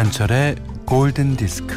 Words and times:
김현철의 0.00 0.56
골든 0.86 1.36
디스크. 1.36 1.76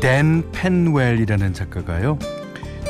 댄 0.00 0.44
펜웰이라는 0.52 1.52
작가가요. 1.52 2.20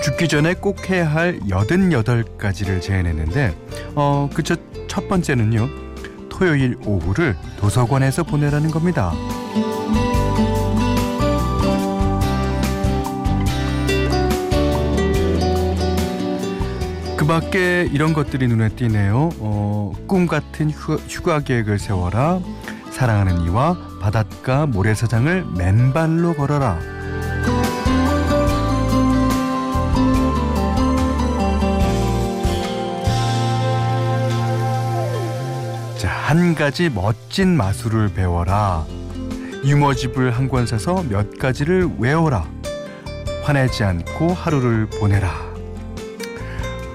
죽기 0.05 0.29
전에 0.29 0.53
꼭 0.53 0.91
해야 0.91 1.11
할 1.11 1.41
88가지를 1.41 2.83
제안했는데 2.83 3.57
어, 3.95 4.29
그저 4.35 4.57
첫 4.89 5.09
번째는요. 5.09 5.69
토요일 6.29 6.77
오후를 6.85 7.35
도서관에서 7.57 8.25
보내라는 8.25 8.71
겁니다. 8.71 9.15
그 17.23 17.27
밖에 17.29 17.89
이런 17.93 18.15
것들이 18.15 18.49
눈에 18.49 18.71
띄네요. 18.71 19.31
어, 19.39 19.93
꿈 20.09 20.27
같은 20.27 20.71
휴가, 20.71 21.01
휴가 21.09 21.39
계획을 21.39 21.79
세워라. 21.79 22.41
사랑하는 22.91 23.43
이와 23.43 23.77
바닷가 24.01 24.67
모래사장을 24.67 25.45
맨발로 25.57 26.35
걸어라. 26.35 26.81
자, 35.97 36.09
한 36.09 36.57
가지 36.57 36.91
멋진 36.91 37.57
마술을 37.57 38.13
배워라. 38.15 38.85
유머집을 39.65 40.33
한 40.33 40.49
권 40.49 40.67
사서 40.67 41.05
몇 41.09 41.39
가지를 41.39 41.89
외워라. 42.01 42.45
화내지 43.45 43.85
않고 43.85 44.33
하루를 44.35 44.89
보내라. 44.91 45.52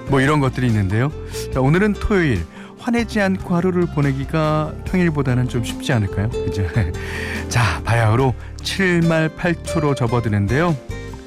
뭐 0.09 0.21
이런 0.21 0.39
것들이 0.39 0.67
있는데요. 0.67 1.11
자, 1.53 1.61
오늘은 1.61 1.93
토요일. 1.93 2.45
화내지 2.79 3.19
않고 3.19 3.55
하루를 3.55 3.87
보내기가 3.87 4.73
평일보다는 4.85 5.49
좀 5.49 5.63
쉽지 5.63 5.91
않을까요? 5.91 6.29
그죠? 6.29 6.63
자, 7.49 7.81
바야흐로 7.83 8.33
7말 8.57 9.35
8초로 9.35 9.95
접어드는데요. 9.95 10.77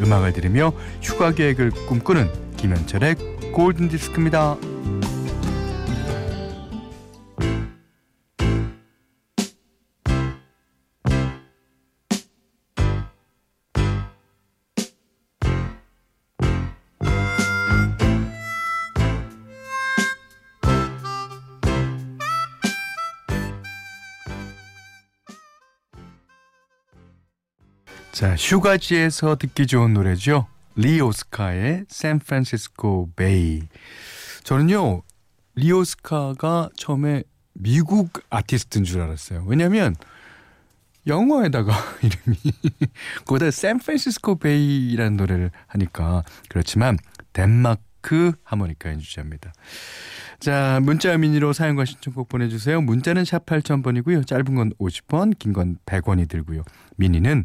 음악을 0.00 0.33
들으며 0.33 0.72
휴가 1.03 1.33
계획을 1.33 1.70
꿈꾸는 1.89 2.31
김현철의 2.56 3.17
골든 3.53 3.89
디스크입니다. 3.89 4.56
자, 28.12 28.34
휴가지에서 28.36 29.36
듣기 29.36 29.66
좋은 29.66 29.94
노래죠. 29.94 30.47
리오스카의 30.77 31.84
San 31.89 32.19
Francisco 32.19 33.11
Bay. 33.16 33.62
저는요, 34.44 35.03
리오스카가 35.54 36.70
처음에 36.76 37.22
미국 37.54 38.10
아티스트인 38.31 38.84
줄 38.84 39.00
알았어요. 39.00 39.44
왜냐면 39.47 39.94
영어에다가 41.06 41.72
이름이 42.03 42.37
거기다 43.26 43.50
San 43.50 43.72
Francisco 43.72 44.37
Bay라는 44.38 45.16
노래를 45.16 45.50
하니까 45.66 46.25
그렇지만 46.49 46.99
덴마크 47.32 48.32
하모니카 48.44 48.91
연주자입니다. 48.91 49.53
자, 50.41 50.81
문자 50.82 51.16
미니로 51.16 51.53
사연과 51.53 51.84
신청곡 51.84 52.28
보내주세요. 52.28 52.81
문자는 52.81 53.25
샵 53.25 53.44
8000번이고요. 53.47 54.26
짧은 54.26 54.54
건 54.54 54.72
50원, 54.81 55.38
긴 55.38 55.53
건 55.53 55.78
100원이 55.87 56.28
들고요. 56.28 56.62
미니는 56.97 57.44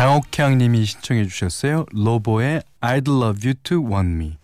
장옥향 0.00 0.56
님이 0.56 0.86
신청해 0.86 1.26
주셨어요. 1.26 1.84
로보의 1.92 2.62
I'd 2.80 3.06
love 3.06 3.46
you 3.46 3.52
to 3.64 3.86
want 3.86 4.14
me. 4.14 4.38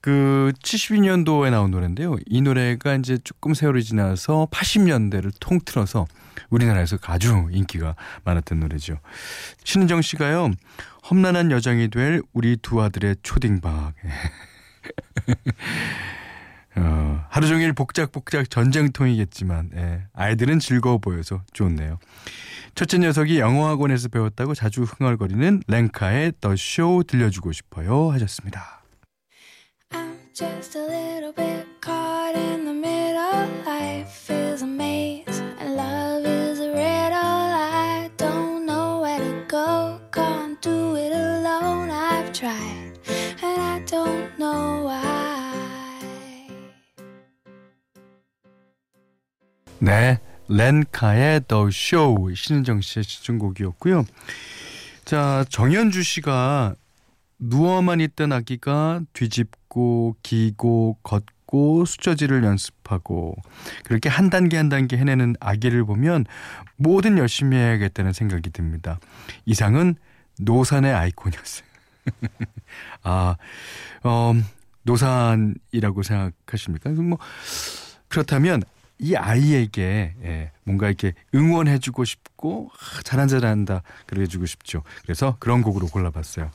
그 0.00 0.52
72년도에 0.64 1.52
나온 1.52 1.70
노래인데요. 1.70 2.16
이 2.26 2.42
노래가 2.42 2.96
이제 2.96 3.16
조금 3.22 3.54
세월이 3.54 3.84
지나서 3.84 4.48
80년대를 4.50 5.30
통틀어서 5.38 6.08
우리나라에서 6.48 6.98
아주 7.06 7.46
인기가 7.52 7.94
많았던 8.24 8.58
노래죠. 8.58 8.98
신은정 9.62 10.02
씨가요. 10.02 10.50
험난한 11.08 11.52
여정이 11.52 11.90
될 11.90 12.20
우리 12.32 12.56
두 12.56 12.82
아들의 12.82 13.14
초딩방학. 13.22 13.94
어, 16.80 17.24
하루 17.28 17.46
종일 17.46 17.72
복작복작 17.72 18.50
전쟁통이겠지만 18.50 19.70
예, 19.76 20.02
아이들은 20.14 20.58
즐거워 20.58 20.98
보여서 20.98 21.42
좋네요. 21.52 21.98
첫째 22.74 22.98
녀석이 22.98 23.38
영어학원에서 23.38 24.08
배웠다고 24.08 24.54
자주 24.54 24.82
흥얼거리는 24.82 25.62
랭카의 25.66 26.32
Show 26.52 27.04
들려주고 27.04 27.52
싶어요 27.52 28.10
하셨습니다. 28.12 28.82
I'm 29.90 30.14
just 30.32 30.78
a 30.78 30.84
little 30.84 31.34
bit 31.34 31.49
네. 49.90 50.20
렌카의 50.46 51.40
The 51.48 51.66
Show 51.66 52.32
신은정 52.32 52.80
씨의 52.80 53.02
시청곡이었고요. 53.02 54.04
자 55.04 55.44
정현주 55.48 56.04
씨가 56.04 56.76
누워만 57.40 58.00
있던 58.00 58.32
아기가 58.32 59.00
뒤집고 59.14 60.14
기고 60.22 60.96
걷고 61.02 61.86
수저질을 61.86 62.44
연습하고 62.44 63.34
그렇게 63.82 64.08
한 64.08 64.30
단계 64.30 64.58
한 64.58 64.68
단계 64.68 64.96
해내는 64.96 65.34
아기를 65.40 65.84
보면 65.84 66.24
뭐든 66.76 67.18
열심히 67.18 67.56
해야겠다는 67.56 68.12
생각이 68.12 68.50
듭니다. 68.50 69.00
이상은 69.44 69.96
노산의 70.38 70.92
아이콘이었어요. 70.92 71.66
아, 73.02 73.36
어, 74.04 74.34
노산이라고 74.84 76.04
생각하십니까? 76.04 76.90
뭐 76.90 77.18
그렇다면 78.06 78.62
이 79.00 79.16
아이에게 79.16 80.14
예, 80.22 80.52
뭔가 80.64 80.86
이렇게 80.88 81.14
응원해주고 81.34 82.04
싶고 82.04 82.70
아, 82.72 83.02
잘한다 83.02 83.40
잘한다 83.40 83.82
그래주고 84.06 84.46
싶죠. 84.46 84.82
그래서 85.02 85.36
그런 85.38 85.62
곡으로 85.62 85.86
골라봤어요. 85.86 86.50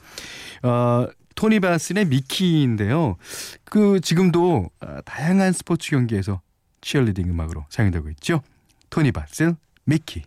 어, 0.64 1.08
토니 1.36 1.60
바슨의 1.60 2.06
미키인데요. 2.06 3.18
그 3.64 4.00
지금도 4.00 4.70
어, 4.80 4.98
다양한 5.06 5.54
스포츠 5.54 5.90
경기에서 5.90 6.42
치얼리딩 6.82 7.30
음악으로 7.30 7.66
사용되고 7.70 8.10
있죠. 8.12 8.42
토니 8.90 9.12
바슨 9.12 9.58
미키. 9.86 10.24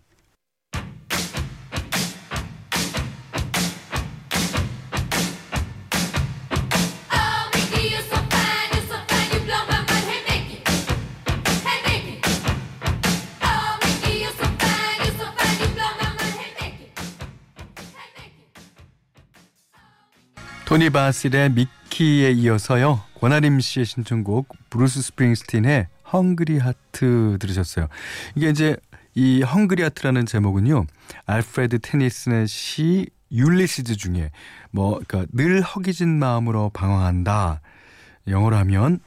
토니 20.78 20.90
바실의 20.90 21.50
Mickey에 21.54 22.30
이어서요. 22.30 23.00
권아림 23.18 23.58
씨의 23.58 23.84
신청곡 23.84 24.46
브루스 24.70 25.02
스프링스틴의 25.02 25.88
Hungry 26.12 26.58
Heart 26.58 27.36
들으셨어요. 27.40 27.88
이게 28.36 28.48
이제 28.48 28.76
이 29.12 29.42
Hungry 29.42 29.71
Heart라는 29.71 30.24
제목은요. 30.24 30.86
알프레드 31.26 31.80
테니슨의 31.80 32.46
시 32.46 33.08
율리시즈 33.32 33.96
중에 33.96 34.30
뭐 34.70 35.00
그러니까 35.04 35.28
늘 35.32 35.62
허기진 35.62 36.16
마음으로 36.20 36.70
방황한다. 36.70 37.60
영어로 38.28 38.56
하면 38.58 39.00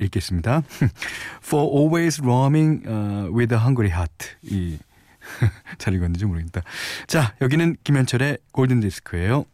읽겠습니다. 0.00 0.64
For 1.38 1.70
always 1.72 2.20
roaming 2.20 2.82
uh, 2.84 3.32
with 3.32 3.54
a 3.54 3.60
hungry 3.60 3.92
heart. 3.92 4.34
이 4.42 4.76
잘 5.78 5.94
읽었는지 5.94 6.24
모르겠다. 6.24 6.62
자, 7.06 7.36
여기는 7.40 7.76
김현철의 7.84 8.38
골든 8.50 8.80
디스크예요. 8.80 9.44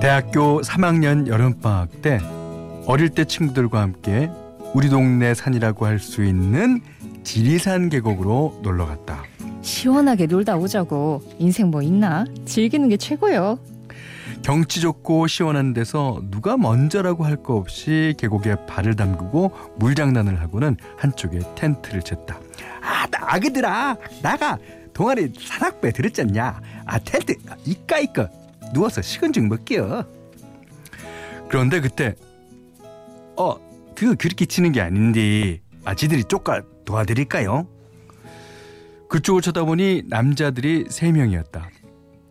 대학교 0.00 0.60
3학년 0.62 1.28
여름방학 1.28 2.02
때 2.02 2.18
어릴 2.86 3.10
때 3.10 3.24
친구들과 3.24 3.82
함께 3.82 4.28
우리 4.74 4.88
동네 4.88 5.32
산이라고 5.34 5.86
할 5.86 6.00
수 6.00 6.24
있는 6.24 6.80
지리산 7.22 7.88
계곡으로 7.88 8.58
놀러 8.64 8.84
갔다. 8.84 9.22
시원하게 9.62 10.26
놀다 10.26 10.56
오자고. 10.56 11.22
인생 11.38 11.68
뭐 11.70 11.82
있나? 11.82 12.24
즐기는 12.44 12.88
게 12.88 12.96
최고요. 12.96 13.58
경치 14.42 14.80
좋고 14.80 15.28
시원한 15.28 15.72
데서 15.72 16.20
누가 16.30 16.56
먼저라고 16.56 17.24
할 17.24 17.36
거 17.36 17.54
없이 17.54 18.14
계곡에 18.18 18.66
발을 18.66 18.96
담그고 18.96 19.52
물장난을 19.78 20.40
하고는 20.40 20.76
한쪽에 20.96 21.38
텐트를 21.54 22.02
쳤다. 22.02 22.38
아, 22.82 23.06
아기들아, 23.12 23.96
나가 24.20 24.58
동아리 24.92 25.32
산악배 25.38 25.92
들었잖냐? 25.92 26.60
아, 26.84 26.98
텐트 26.98 27.34
이까 27.64 27.98
이까 28.00 28.28
누워서 28.74 29.00
식은 29.00 29.32
죽 29.32 29.46
먹게요. 29.46 30.04
그런데 31.48 31.80
그때 31.80 32.14
어, 33.36 33.54
그 33.94 34.16
그렇게 34.16 34.44
치는 34.44 34.72
게 34.72 34.80
아닌데, 34.80 35.60
아, 35.84 35.94
지들이 35.94 36.24
쪼까 36.24 36.62
도와드릴까요? 36.84 37.66
그쪽을 39.12 39.42
쳐다보니 39.42 40.04
남자들이 40.06 40.86
세 40.88 41.12
명이었다. 41.12 41.68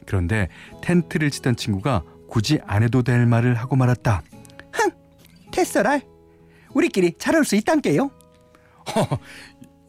그런데 0.07 0.50
텐트를 0.81 1.30
치던 1.30 1.56
친구가 1.56 2.01
굳이 2.28 2.60
안 2.66 2.81
해도 2.81 3.04
될 3.04 3.28
말을 3.28 3.54
하고 3.54 3.75
말았다. 3.75 4.24
흥, 4.74 4.92
됐어라. 5.51 6.00
우리끼리 6.74 7.13
잘할 7.19 7.45
수 7.45 7.56
있단게요. 7.56 8.10
허, 8.95 9.19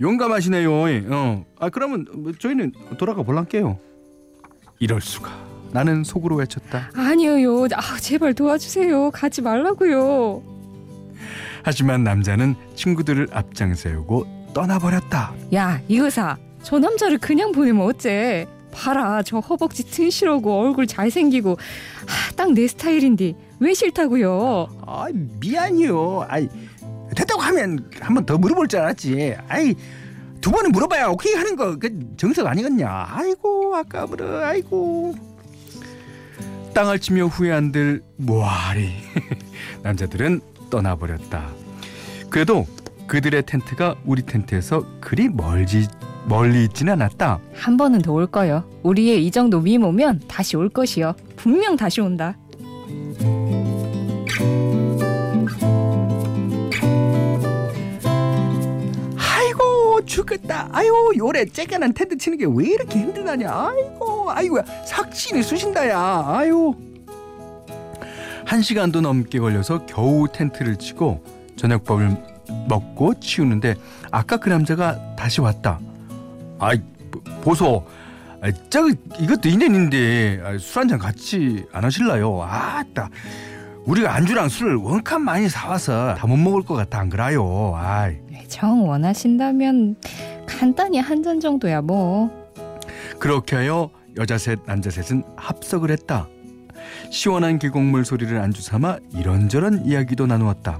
용감하시네요. 0.02 0.70
어, 1.10 1.46
아 1.58 1.70
그러면 1.70 2.04
뭐 2.14 2.32
저희는 2.38 2.72
돌아가 2.98 3.22
볼란게요. 3.22 3.78
이럴 4.78 5.00
수가. 5.00 5.30
나는 5.70 6.04
속으로 6.04 6.36
외쳤다. 6.36 6.90
아니요, 6.94 7.68
아 7.74 7.98
제발 8.00 8.34
도와주세요. 8.34 9.12
가지 9.12 9.40
말라고요. 9.40 10.42
하지만 11.62 12.04
남자는 12.04 12.54
친구들을 12.74 13.28
앞장 13.32 13.74
세우고 13.74 14.50
떠나버렸다. 14.52 15.32
야, 15.54 15.80
이거사. 15.88 16.36
저 16.62 16.78
남자를 16.78 17.18
그냥 17.18 17.52
보내면 17.52 17.86
어째? 17.86 18.46
봐라, 18.72 19.22
저 19.22 19.38
허벅지 19.38 19.84
튼실하고 19.84 20.60
얼굴 20.60 20.86
잘생기고 20.86 21.52
아, 21.52 22.34
딱 22.36 22.52
내 22.52 22.66
스타일인데 22.66 23.34
왜 23.60 23.74
싫다고요? 23.74 24.68
아, 24.86 25.06
미안해요. 25.12 26.24
아이, 26.28 26.48
됐다고 27.14 27.40
하면 27.42 27.90
한 28.00 28.14
번 28.14 28.24
더 28.24 28.38
물어볼 28.38 28.68
줄 28.68 28.80
알았지. 28.80 29.36
아이, 29.48 29.74
두 30.40 30.50
번은 30.50 30.72
물어봐야 30.72 31.08
오케이 31.08 31.34
하는 31.34 31.54
거 31.56 31.76
그 31.78 31.90
정석 32.16 32.46
아니겠냐? 32.46 33.06
아이고, 33.10 33.76
아까부러, 33.76 34.44
아이고. 34.44 35.14
땅을 36.74 36.98
치며 37.00 37.26
후회한들 37.26 38.02
뭐하리. 38.16 38.90
남자들은 39.82 40.40
떠나버렸다. 40.70 41.50
그래도 42.30 42.66
그들의 43.06 43.42
텐트가 43.44 43.96
우리 44.06 44.22
텐트에서 44.22 44.86
그리 45.00 45.28
멀지 45.28 45.86
멀리 46.26 46.64
있진 46.64 46.88
않았다. 46.88 47.40
한 47.54 47.76
번은 47.76 48.00
더 48.02 48.12
올 48.12 48.26
거요. 48.26 48.64
우리의 48.82 49.24
이 49.26 49.30
정도 49.30 49.60
미모면 49.60 50.22
다시 50.28 50.56
올 50.56 50.68
것이요. 50.68 51.14
분명 51.36 51.76
다시 51.76 52.00
온다. 52.00 52.36
아이고 59.18 60.04
죽겠다. 60.04 60.68
아유 60.72 60.92
요래 61.16 61.44
쬐깐한 61.44 61.94
텐트 61.94 62.16
치는 62.16 62.38
게 62.38 62.46
왜 62.46 62.68
이렇게 62.74 62.98
힘드다냐. 62.98 63.50
아이고 63.50 64.30
아이고야 64.30 64.64
삭신이 64.86 65.42
쑤신다야. 65.42 66.24
아유. 66.26 66.74
한 68.44 68.60
시간도 68.62 69.00
넘게 69.00 69.38
걸려서 69.38 69.86
겨우 69.86 70.26
텐트를 70.30 70.76
치고 70.76 71.22
저녁밥을 71.56 72.16
먹고 72.68 73.18
치우는데 73.20 73.76
아까 74.10 74.36
그 74.36 74.48
남자가 74.48 75.16
다시 75.16 75.40
왔다. 75.40 75.78
아이 76.62 76.80
보소. 77.42 77.84
아이, 78.40 78.52
저 78.70 78.88
이것도 79.18 79.48
인연인데 79.48 80.58
술 80.58 80.80
한잔 80.82 80.98
같이 80.98 81.64
안 81.72 81.84
하실라요? 81.84 82.42
아따. 82.42 83.08
우리가 83.84 84.14
안주랑 84.14 84.48
술을 84.48 84.76
원칸 84.76 85.22
많이 85.22 85.48
사와서 85.48 86.14
다 86.14 86.26
못 86.28 86.36
먹을 86.36 86.62
것 86.62 86.74
같아 86.74 87.00
안 87.00 87.08
그래요? 87.10 87.74
아이. 87.76 88.16
정 88.48 88.88
원하신다면 88.88 89.96
간단히 90.46 90.98
한 91.00 91.22
잔 91.22 91.40
정도야 91.40 91.82
뭐. 91.82 92.30
그렇게 93.18 93.56
하여 93.56 93.90
여자 94.16 94.38
셋 94.38 94.60
남자 94.66 94.90
셋은 94.90 95.24
합석을 95.36 95.90
했다. 95.90 96.28
시원한 97.10 97.58
계곡물 97.58 98.04
소리를 98.04 98.38
안주 98.38 98.62
삼아 98.62 98.98
이런저런 99.14 99.84
이야기도 99.86 100.26
나누었다. 100.26 100.78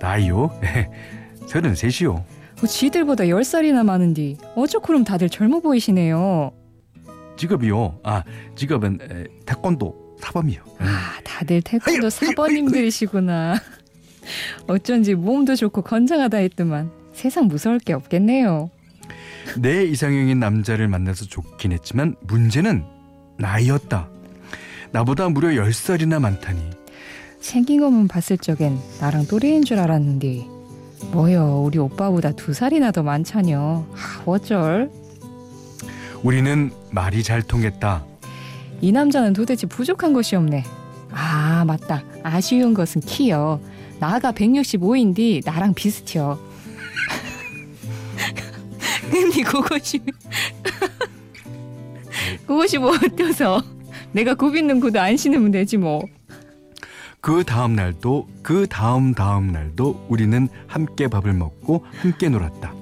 나이요? 0.00 0.50
서른 1.46 1.74
셋이요. 1.74 2.24
뭐 2.58 2.66
지들보다 2.68 3.28
열 3.28 3.44
살이나 3.44 3.84
많은디 3.84 4.38
어쩌 4.54 4.78
그럼 4.78 5.04
다들 5.04 5.28
젊어 5.28 5.60
보이시네요. 5.60 6.52
직업이요. 7.36 8.00
아 8.02 8.22
직업은 8.54 8.98
에, 9.02 9.24
태권도 9.44 10.16
사범이요. 10.20 10.60
아 10.78 11.20
다들 11.22 11.60
태권도 11.62 12.08
사범님들이시구나. 12.08 13.56
어쩐지 14.66 15.14
몸도 15.14 15.54
좋고 15.54 15.82
건장하다 15.82 16.38
했더만 16.38 16.90
세상 17.12 17.46
무서울 17.46 17.78
게 17.78 17.92
없겠네요. 17.92 18.70
내 19.58 19.84
이상형인 19.84 20.40
남자를 20.40 20.88
만나서 20.88 21.26
좋긴 21.26 21.72
했지만 21.72 22.16
문제는 22.22 22.84
나이였다. 23.38 24.08
나보다 24.92 25.28
무려 25.28 25.48
10살이나 25.62 26.18
많다니. 26.20 26.60
생긴 27.40 27.80
것만 27.80 28.08
봤을 28.08 28.38
적엔 28.38 28.78
나랑 29.00 29.26
또래인 29.26 29.62
줄 29.64 29.78
알았는데 29.78 30.55
뭐요 31.12 31.62
우리 31.64 31.78
오빠보다 31.78 32.32
두 32.32 32.52
살이나 32.52 32.90
더. 32.90 33.02
아, 33.06 34.22
어쩔. 34.24 34.90
우리는 36.22 36.70
말이 36.90 37.22
잘 37.22 37.42
통했다. 37.42 38.04
이 38.80 38.92
남자는 38.92 39.32
도대체 39.32 39.66
부족한 39.66 40.12
것이 40.12 40.36
없네. 40.36 40.64
아 41.10 41.64
맞다. 41.66 42.02
아쉬운 42.22 42.74
것은 42.74 43.00
키요. 43.02 43.60
나가 44.00 44.32
165인데 44.32 45.42
나랑 45.44 45.74
비슷해요. 45.74 46.38
근데 49.10 49.42
그것이 49.42 50.00
그것이 52.46 52.78
뭐 52.78 52.92
어때서 52.92 53.62
내가 54.12 54.34
굽 54.34 54.56
있는 54.56 54.80
구두 54.80 54.98
안 54.98 55.16
신으면 55.16 55.50
되지 55.50 55.76
뭐. 55.76 56.02
그 57.20 57.42
다음 57.44 57.74
날도 57.74 58.28
그 58.42 58.66
다음 58.68 59.12
다음 59.14 59.48
날도 59.52 60.06
우리는 60.08 60.48
함께 60.66 61.08
밥을 61.08 61.32
먹고 61.32 61.84
함께 62.00 62.28
놀았다. 62.28 62.72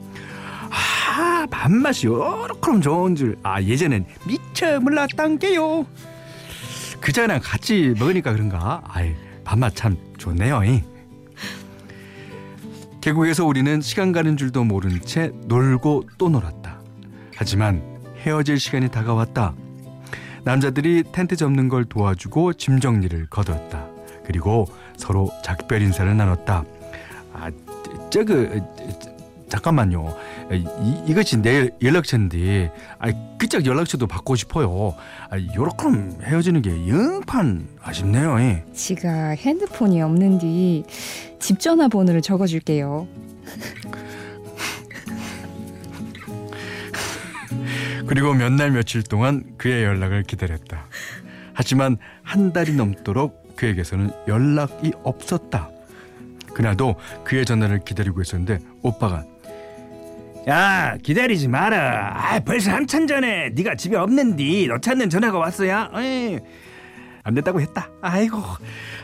아 0.70 1.46
밥맛이 1.50 2.06
요렇게 2.06 2.80
좋은 2.80 3.14
줄 3.14 3.36
아 3.42 3.62
예전엔 3.62 4.06
미처 4.26 4.80
몰랐단 4.80 5.38
게요. 5.38 5.86
그자랑 7.00 7.40
같이 7.42 7.94
먹으니까 7.98 8.32
그런가? 8.32 8.82
아이 8.88 9.14
밥맛 9.44 9.74
참 9.76 9.96
좋네요. 10.18 10.62
이. 10.64 10.82
계곡에서 13.00 13.44
우리는 13.44 13.82
시간 13.82 14.12
가는 14.12 14.36
줄도 14.36 14.64
모른 14.64 14.98
채 15.02 15.30
놀고 15.46 16.08
또 16.16 16.30
놀았다. 16.30 16.80
하지만 17.36 17.82
헤어질 18.20 18.58
시간이 18.58 18.88
다가왔다. 18.90 19.54
남자들이 20.44 21.04
텐트 21.12 21.36
접는 21.36 21.68
걸 21.68 21.84
도와주고 21.84 22.54
짐 22.54 22.80
정리를 22.80 23.26
거두었다. 23.28 23.86
그리고 24.26 24.66
서로 24.96 25.30
작별 25.42 25.82
인사를 25.82 26.14
나눴다. 26.16 26.64
아, 27.32 27.50
저그 28.10 28.62
잠깐만요. 29.48 30.14
이, 30.52 31.02
이것이 31.06 31.40
내 31.40 31.70
연락처인데, 31.82 32.72
아, 32.98 33.12
그짝 33.38 33.64
연락처도 33.66 34.06
받고 34.06 34.36
싶어요. 34.36 34.94
아, 35.30 35.36
요렇게 35.54 35.86
헤어지는 36.24 36.62
게 36.62 36.70
영판 36.88 37.66
아쉽네요. 37.82 38.38
예. 38.40 38.64
지가 38.72 39.30
핸드폰이 39.30 40.00
없는디 40.02 40.84
집 41.38 41.60
전화번호를 41.60 42.22
적어줄게요. 42.22 43.06
그리고 48.06 48.34
몇 48.34 48.52
날 48.52 48.70
며칠 48.70 49.02
동안 49.02 49.44
그의 49.56 49.84
연락을 49.84 50.22
기다렸다. 50.24 50.86
하지만 51.52 51.96
한 52.22 52.52
달이 52.52 52.74
넘도록 52.74 53.43
그에게서는 53.56 54.10
연락이 54.28 54.92
없었다. 55.02 55.70
그날도 56.52 56.96
그의 57.24 57.44
전화를 57.44 57.80
기다리고 57.84 58.20
있었는데 58.22 58.58
오빠가 58.82 59.24
야 60.46 60.96
기다리지 61.02 61.48
마라 61.48 62.12
아 62.14 62.38
벌써 62.40 62.70
한참 62.70 63.06
전에 63.06 63.48
네가 63.54 63.74
집에 63.76 63.96
없는디 63.96 64.66
너 64.68 64.78
찾는 64.78 65.08
전화가 65.10 65.38
왔어야 65.38 65.90
안 65.92 67.34
됐다고 67.34 67.60
했다 67.60 67.88
아이고 68.02 68.38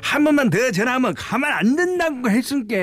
한 0.02 0.22
번만 0.22 0.50
더 0.50 0.70
전화하면 0.70 1.14
가만 1.14 1.50
안 1.52 1.74
된다고 1.76 2.28
했으니까 2.30 2.76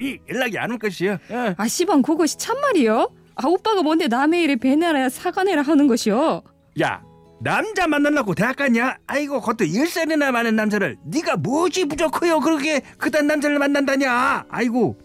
이 0.00 0.18
연락이 0.28 0.58
안 0.58 0.70
올 0.70 0.78
것이여 0.78 1.14
어. 1.30 1.54
아 1.56 1.66
씨방 1.66 2.02
그것이 2.02 2.36
참말이요? 2.38 3.10
아 3.36 3.46
오빠가 3.46 3.82
뭔데 3.82 4.06
남의 4.06 4.42
일에 4.42 4.56
배내라 4.56 5.08
사과내라 5.08 5.62
하는 5.62 5.86
것이요? 5.88 6.42
야 6.82 7.02
남자 7.44 7.86
만나려고 7.86 8.34
대학 8.34 8.56
갔냐? 8.56 8.96
아이고 9.06 9.40
그것도 9.40 9.74
열살이나 9.74 10.32
많은 10.32 10.56
남자를. 10.56 10.96
네가 11.04 11.36
무엇이 11.36 11.84
부족해요 11.84 12.40
그렇게 12.40 12.80
그딴 12.96 13.26
남자를 13.26 13.58
만난다냐? 13.58 14.46
아이고. 14.48 14.96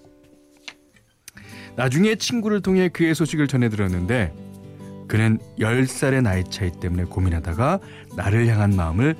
나중에 1.76 2.16
친구를 2.16 2.62
통해 2.62 2.88
그의 2.88 3.14
소식을 3.14 3.50
전해 3.50 3.68
들었는데 3.68 4.34
그는 5.10 5.38
10살의 5.60 6.22
나이 6.22 6.50
차이 6.50 6.72
때문에 6.72 7.04
고민하다가 7.04 7.80
나를 8.16 8.48
향한 8.48 8.74
마음을 8.74 9.16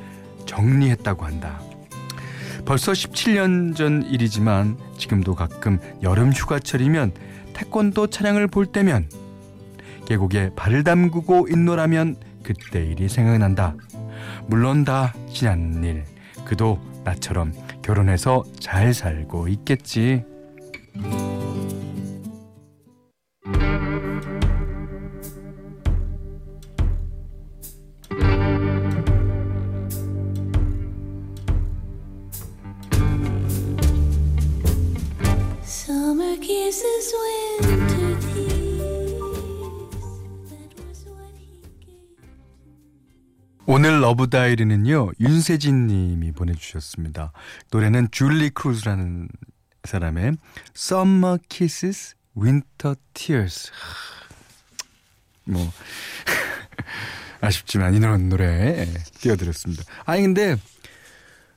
정리했다고 0.46 1.26
한다. 1.26 1.62
벌써 2.64 2.94
17년 2.94 3.76
전 3.76 4.02
일이지만 4.04 4.78
지금도 4.98 5.36
가끔 5.36 5.80
여름 6.04 6.32
휴가철이면 6.32 7.12
태권도 7.54 8.08
차량을 8.08 8.48
볼 8.48 8.66
때면 8.68 9.10
계곡에 10.06 10.52
발을 10.56 10.86
담그고 10.86 11.48
있노라면 11.50 12.29
그때 12.50 12.84
일이 12.84 13.08
생각난다. 13.08 13.76
물론 14.48 14.84
다 14.84 15.14
지난 15.32 15.84
일. 15.84 16.04
그도 16.46 16.80
나처럼 17.04 17.54
결혼해서 17.84 18.44
잘 18.60 18.92
살고 18.92 19.48
있겠지. 19.50 20.24
Summer 35.62 36.40
kisses, 36.42 37.14
winter 37.14 37.79
오늘 43.72 44.02
love 44.02 44.32
diary는요 44.32 45.12
윤세진 45.20 45.86
님이 45.86 46.32
보내주셨습니다. 46.32 47.32
노래는 47.70 48.08
줄리 48.10 48.50
크루즈라는 48.50 49.30
사람의 49.84 50.38
Summer 50.76 51.38
Kisses, 51.50 52.16
Winter 52.36 52.96
Tears. 53.14 53.72
뭐 55.44 55.72
아쉽지만 57.42 57.94
이런 57.94 58.28
노래 58.30 58.88
띄워드렸습니다. 59.22 59.84
아니 60.04 60.24
근데 60.24 60.58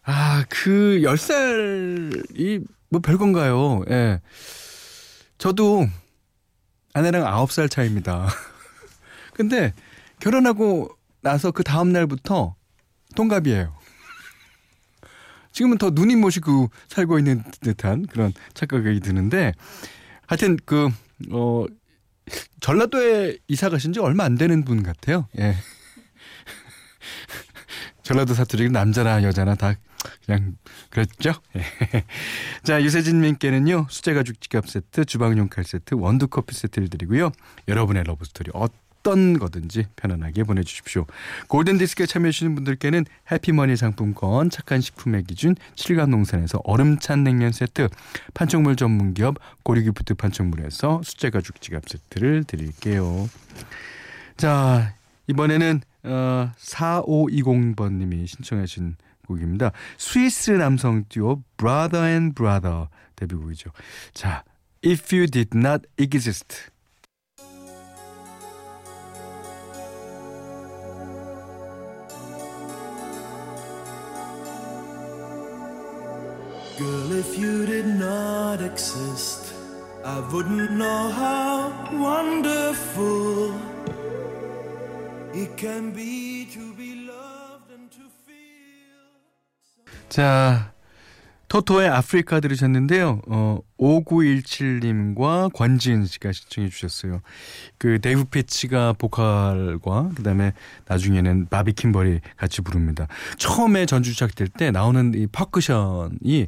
아 0.03 0.45
그 0.51 1.01
10살이 1.03 2.63
뭐 2.91 3.01
별건가요? 3.01 3.85
예. 3.89 4.21
저도 5.39 5.89
아내랑 6.93 7.25
9살 7.25 7.71
차입니다. 7.71 8.29
근데 9.33 9.73
결혼하고 10.21 10.95
나서 11.23 11.51
그 11.51 11.63
다음 11.63 11.93
날부터 11.93 12.57
동갑이에요. 13.17 13.75
지금은 15.53 15.79
더 15.79 15.91
누님 15.91 16.21
모시고 16.21 16.71
살고 16.89 17.19
있는 17.19 17.43
듯한 17.61 18.07
그런 18.07 18.33
착각이 18.55 19.01
드는데 19.01 19.53
하여튼 20.27 20.57
그 20.65 20.91
어 21.31 21.67
전라도에 22.61 23.39
이사 23.49 23.69
가신 23.69 23.93
지 23.93 24.01
얼마 24.01 24.25
안 24.25 24.37
되는 24.37 24.65
분 24.65 24.83
같아요. 24.83 25.29
예. 25.39 25.57
전라도 28.03 28.35
사투리 28.35 28.71
남자나 28.71 29.23
여자나 29.23 29.55
다 29.55 29.75
그냥 30.25 30.57
그랬죠. 30.91 31.33
예. 31.57 31.63
자 32.65 32.83
유세진 32.83 33.21
님께는요 33.21 33.87
수제가죽 33.91 34.41
지갑 34.41 34.69
세트, 34.69 35.05
주방용 35.05 35.49
칼 35.49 35.65
세트, 35.65 35.95
원두 35.95 36.29
커피 36.29 36.55
세트를 36.55 36.89
드리고요. 36.89 37.33
여러분의 37.69 38.05
love 38.05 38.25
story 38.25 38.51
어떤 39.03 39.39
거든지 39.39 39.87
편안하게 39.97 40.45
보내주십시오. 40.45 41.07
골든 41.49 41.79
디스크에 41.79 42.07
참여해주시는 42.07 42.55
분들께는 42.55 43.05
해피머니 43.33 43.77
상품권, 43.77 44.49
착한 44.49 44.81
식품의 44.81 45.25
기준, 45.25 45.57
칠갑농산에서 45.75 46.61
얼음찬 46.65 47.25
냉면 47.25 47.51
세트, 47.51 47.89
판촉물 48.33 48.77
전문기업 48.77 49.37
고리기프트 49.65 50.15
판촉물에서 50.15 51.03
수제가죽 51.03 51.61
지갑 51.61 51.89
세트를 51.89 52.45
드릴게요. 52.45 53.29
자 54.37 54.95
이번에는 55.27 55.81
어, 56.05 56.53
4520번님이 56.57 58.27
신청하신 58.29 58.97
곡입니다. 59.27 59.73
스위스 59.99 60.53
남성 60.53 61.05
듀오 61.09 61.43
Brother 61.57 62.09
and 62.09 62.35
Brother 62.35 62.87
데뷔곡이죠. 63.17 63.71
자, 64.15 64.45
If 64.85 65.15
You 65.15 65.29
Did 65.29 65.57
Not 65.57 65.87
Exist. 65.97 66.72
Girl, 76.83 77.13
if 77.13 77.39
you 77.39 77.65
did 77.65 77.87
not 77.87 78.61
exist, 78.61 79.55
I 80.05 80.19
wouldn't 80.33 80.73
know 80.73 81.11
how 81.11 81.71
wonderful 81.93 83.55
it 85.33 85.57
can 85.57 85.93
be 85.93 86.45
to 86.47 86.75
be 86.75 87.07
loved 87.07 87.71
and 87.71 87.89
to 87.93 88.05
feel. 88.27 89.07
자, 90.09 90.72
토토의 91.53 91.87
아프리카 91.91 92.41
들으셨는데요. 92.41 93.21
어, 93.27 93.59
5917님과 93.79 95.53
권지은 95.53 96.07
씨가 96.07 96.33
신청해 96.33 96.71
주셨어요. 96.71 97.21
그 97.77 98.01
데이브 98.01 98.25
피치가 98.25 98.95
보컬과 98.95 100.13
그다음에 100.17 100.55
나중에는 100.89 101.49
바비 101.51 101.75
킴벌이 101.75 102.21
같이 102.39 102.63
부릅니다. 102.63 103.07
처음에 103.37 103.85
전주 103.85 104.13
시작될 104.13 104.49
때 104.49 104.71
나오는 104.71 105.13
이 105.15 105.27
퍼커션이 105.27 106.47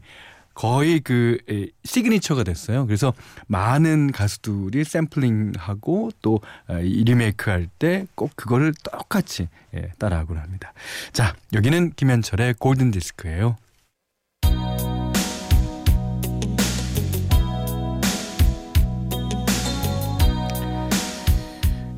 거의 0.54 1.00
그 1.00 1.36
에, 1.50 1.66
signature가 1.84 2.42
됐어요. 2.42 2.86
그래서 2.86 3.12
많은 3.46 4.10
가수들이 4.10 4.84
샘플링하고 4.84 6.12
또 6.22 6.40
어, 6.66 6.78
이 6.78 7.04
리메이크 7.04 7.50
할 7.50 7.68
때 7.78 8.06
꼭 8.14 8.30
그거를 8.36 8.72
똑같이 8.82 9.48
예, 9.74 9.90
따라하곤 9.98 10.38
합니다. 10.38 10.72
자, 11.12 11.34
여기는 11.52 11.92
김현철의 11.94 12.54
골든 12.58 12.90
디스크예요. 12.92 13.56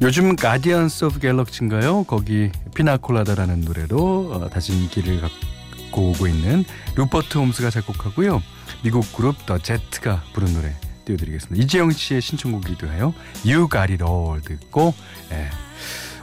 요즘 0.03 0.37
Guardians 0.37 1.07
of 1.07 1.21
Galaxy인가요? 1.21 2.05
거기 2.05 2.51
피나콜라다라는 2.75 3.63
노래로 3.63 4.31
어, 4.33 4.49
다시 4.51 4.73
인기를 4.73 5.23
갖고 5.23 6.11
오고 6.11 6.27
있는 6.27 6.65
루퍼트 6.97 7.39
홈스가 7.39 7.71
작곡하고요. 7.71 8.43
미국 8.85 9.11
그룹 9.15 9.47
더 9.47 9.59
제트가 9.59 10.23
부른 10.35 10.53
노래 10.53 10.75
띄워드리겠습니다. 11.07 11.65
이재영 11.65 11.93
씨의 11.93 12.21
신청곡이기도 12.21 12.89
해요. 12.93 13.15
You 13.45 13.69
Got 13.71 13.93
It 13.93 14.05
All 14.05 14.43
듣고 14.43 14.93
예. 15.33 15.49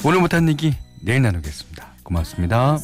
오늘 0.06 0.20
못한 0.20 0.48
얘기 0.50 0.76
내일 1.02 1.24
나누겠습니다. 1.24 1.94
고맙습니다. 2.04 2.78